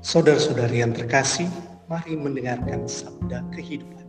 Saudara-saudari 0.00 0.80
yang 0.80 0.96
terkasih, 0.96 1.44
mari 1.84 2.16
mendengarkan 2.16 2.88
sabda 2.88 3.44
kehidupan. 3.52 4.08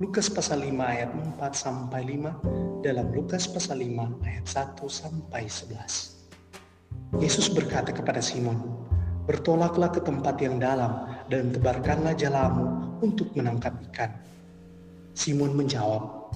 Lukas 0.00 0.32
pasal 0.32 0.64
5 0.64 0.72
ayat 0.72 1.12
4 1.12 1.52
sampai 1.52 2.16
5 2.16 2.40
dalam 2.80 3.12
Lukas 3.12 3.44
pasal 3.44 3.84
5 3.84 4.08
ayat 4.24 4.48
1 4.48 4.88
sampai 4.88 5.44
11. 5.44 6.16
Yesus 7.20 7.52
berkata 7.52 7.92
kepada 7.92 8.24
Simon, 8.24 8.56
"Bertolaklah 9.28 9.92
ke 9.92 10.00
tempat 10.00 10.40
yang 10.40 10.56
dalam 10.56 11.04
dan 11.28 11.52
tebarkanlah 11.52 12.16
jalamu 12.16 12.96
untuk 13.04 13.36
menangkap 13.36 13.76
ikan." 13.92 14.16
Simon 15.12 15.52
menjawab, 15.52 16.32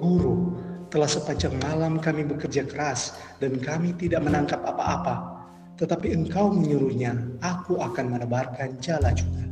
"Guru, 0.00 0.56
telah 0.88 1.10
sepanjang 1.12 1.52
malam 1.60 2.00
kami 2.00 2.24
bekerja 2.24 2.64
keras 2.64 3.12
dan 3.44 3.60
kami 3.60 3.92
tidak 3.92 4.24
menangkap 4.24 4.64
apa-apa." 4.64 5.35
Tetapi 5.76 6.08
engkau 6.16 6.48
menyuruhnya, 6.48 7.12
aku 7.44 7.76
akan 7.76 8.16
menebarkan 8.16 8.80
jala 8.80 9.12
juga. 9.12 9.44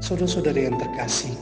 Saudara-saudara 0.00 0.68
yang 0.68 0.80
terkasih, 0.80 1.36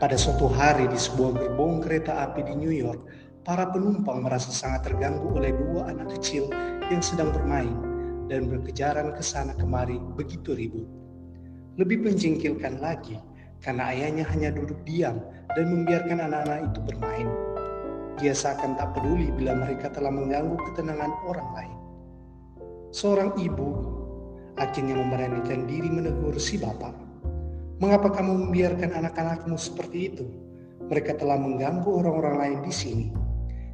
pada 0.00 0.16
suatu 0.16 0.48
hari 0.48 0.88
di 0.88 0.96
sebuah 0.96 1.36
gerbong 1.36 1.84
kereta 1.84 2.24
api 2.24 2.48
di 2.48 2.54
New 2.56 2.72
York, 2.72 3.00
para 3.44 3.68
penumpang 3.68 4.24
merasa 4.24 4.48
sangat 4.48 4.88
terganggu 4.88 5.36
oleh 5.36 5.52
dua 5.52 5.92
anak 5.92 6.16
kecil 6.16 6.48
yang 6.88 7.04
sedang 7.04 7.28
bermain 7.28 7.76
dan 8.32 8.48
berkejaran 8.48 9.12
ke 9.12 9.20
sana 9.20 9.52
kemari 9.52 10.00
begitu 10.16 10.56
ribut. 10.56 10.88
Lebih 11.76 12.08
menjengkelkan 12.08 12.80
lagi, 12.80 13.20
karena 13.60 13.92
ayahnya 13.92 14.24
hanya 14.32 14.48
duduk 14.52 14.80
diam 14.88 15.20
dan 15.52 15.64
membiarkan 15.68 16.24
anak-anak 16.24 16.72
itu 16.72 16.80
bermain. 16.88 17.28
Dia 18.16 18.32
seakan 18.32 18.80
tak 18.80 18.96
peduli 18.96 19.28
bila 19.36 19.52
mereka 19.52 19.92
telah 19.92 20.08
mengganggu 20.08 20.56
ketenangan 20.72 21.12
orang 21.28 21.48
lain. 21.52 21.83
Seorang 22.94 23.34
ibu 23.42 23.74
akhirnya 24.54 24.94
memberanikan 24.94 25.66
diri 25.66 25.90
menegur 25.90 26.38
si 26.38 26.54
bapak. 26.62 26.94
Mengapa 27.82 28.06
kamu 28.06 28.46
membiarkan 28.46 28.94
anak-anakmu 28.94 29.58
seperti 29.58 30.14
itu? 30.14 30.30
Mereka 30.86 31.18
telah 31.18 31.34
mengganggu 31.34 31.90
orang-orang 31.90 32.36
lain 32.38 32.58
di 32.62 32.70
sini. 32.70 33.06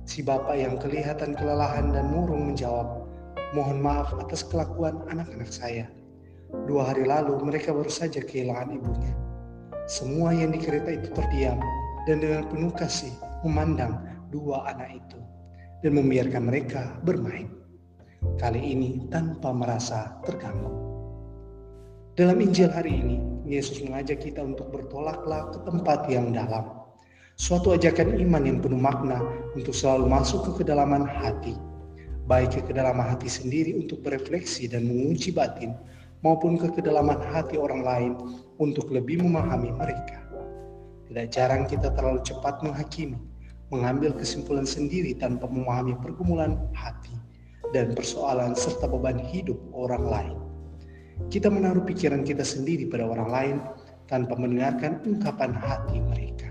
Si 0.08 0.24
bapak 0.24 0.56
yang 0.56 0.80
kelihatan 0.80 1.36
kelelahan 1.36 1.92
dan 1.92 2.08
murung 2.08 2.48
menjawab, 2.48 3.04
Mohon 3.52 3.78
maaf 3.84 4.08
atas 4.16 4.41
kelakuan 4.41 5.04
anak-anak 5.12 5.52
saya. 5.52 5.84
Dua 6.64 6.88
hari 6.88 7.04
lalu 7.04 7.36
mereka 7.44 7.76
baru 7.76 7.92
saja 7.92 8.24
kehilangan 8.24 8.72
ibunya. 8.72 9.12
Semua 9.84 10.32
yang 10.32 10.56
di 10.56 10.64
kereta 10.64 10.96
itu 10.96 11.12
terdiam 11.12 11.60
dan 12.08 12.24
dengan 12.24 12.48
penuh 12.48 12.72
kasih 12.72 13.12
memandang 13.44 14.00
dua 14.32 14.64
anak 14.72 14.96
itu 14.96 15.20
dan 15.84 15.92
membiarkan 15.98 16.46
mereka 16.48 16.94
bermain 17.04 17.59
kali 18.40 18.72
ini 18.72 19.04
tanpa 19.12 19.52
merasa 19.52 20.16
terganggu. 20.24 20.72
Dalam 22.16 22.40
Injil 22.40 22.72
hari 22.72 22.96
ini, 22.96 23.16
Yesus 23.44 23.84
mengajak 23.84 24.24
kita 24.24 24.40
untuk 24.40 24.72
bertolaklah 24.72 25.52
ke 25.52 25.58
tempat 25.68 26.08
yang 26.08 26.32
dalam. 26.32 26.68
Suatu 27.41 27.72
ajakan 27.72 28.20
iman 28.20 28.42
yang 28.44 28.58
penuh 28.60 28.80
makna 28.80 29.20
untuk 29.56 29.72
selalu 29.72 30.08
masuk 30.08 30.41
ke 30.48 30.64
kedalaman 30.64 31.08
hati, 31.08 31.56
baik 32.28 32.60
ke 32.60 32.60
kedalaman 32.68 33.12
hati 33.12 33.28
sendiri 33.28 33.76
untuk 33.76 34.04
berefleksi 34.04 34.68
dan 34.68 34.84
menguji 34.88 35.32
batin, 35.32 35.72
maupun 36.20 36.60
ke 36.60 36.68
kedalaman 36.76 37.16
hati 37.32 37.56
orang 37.56 37.80
lain 37.80 38.12
untuk 38.60 38.92
lebih 38.92 39.24
memahami 39.24 39.72
mereka. 39.72 40.20
Tidak 41.08 41.26
jarang 41.32 41.64
kita 41.64 41.92
terlalu 41.96 42.20
cepat 42.20 42.60
menghakimi, 42.60 43.16
mengambil 43.72 44.12
kesimpulan 44.12 44.68
sendiri 44.68 45.16
tanpa 45.16 45.48
memahami 45.48 45.96
pergumulan 46.04 46.60
hati 46.76 47.30
dan 47.70 47.94
persoalan 47.94 48.54
serta 48.54 48.90
beban 48.90 49.18
hidup 49.18 49.58
orang 49.74 50.04
lain. 50.06 50.36
Kita 51.30 51.52
menaruh 51.52 51.84
pikiran 51.86 52.26
kita 52.26 52.42
sendiri 52.42 52.88
pada 52.91 53.06
orang 53.06 53.31
lain 53.31 53.56
tanpa 54.10 54.34
mendengarkan 54.34 54.98
ungkapan 55.06 55.54
hati 55.54 56.03
mereka. 56.03 56.48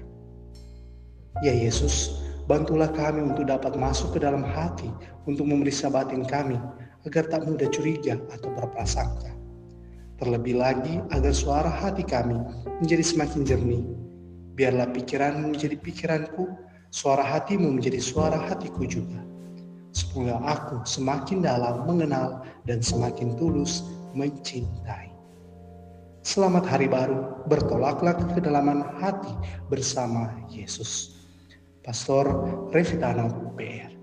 Ya 1.44 1.52
Yesus, 1.52 2.24
bantulah 2.48 2.92
kami 2.92 3.24
untuk 3.24 3.48
dapat 3.48 3.76
masuk 3.76 4.16
ke 4.16 4.20
dalam 4.24 4.44
hati 4.46 4.88
untuk 5.28 5.48
memeriksa 5.48 5.92
batin 5.92 6.24
kami 6.24 6.60
agar 7.08 7.28
tak 7.28 7.48
mudah 7.48 7.68
curiga 7.72 8.20
atau 8.32 8.52
berprasangka. 8.56 9.36
Terlebih 10.20 10.60
lagi 10.60 11.00
agar 11.16 11.32
suara 11.32 11.72
hati 11.72 12.04
kami 12.04 12.36
menjadi 12.84 13.04
semakin 13.04 13.48
jernih. 13.48 13.84
Biarlah 14.60 14.92
pikiranmu 14.92 15.56
menjadi 15.56 15.80
pikiranku, 15.80 16.52
suara 16.92 17.24
hatimu 17.24 17.72
menjadi 17.80 18.04
suara 18.04 18.36
hatiku 18.36 18.84
juga 18.84 19.24
Semoga 20.00 20.40
aku 20.48 20.80
semakin 20.88 21.44
dalam 21.44 21.84
mengenal 21.84 22.48
dan 22.64 22.80
semakin 22.80 23.36
tulus 23.36 23.84
mencintai. 24.16 25.12
Selamat 26.24 26.64
hari 26.72 26.88
baru, 26.88 27.44
bertolaklah 27.52 28.16
ke 28.16 28.40
kedalaman 28.40 28.80
hati 29.04 29.36
bersama 29.68 30.32
Yesus. 30.48 31.20
Pastor 31.84 32.32
Revitano 32.72 33.52
PR 33.60 33.99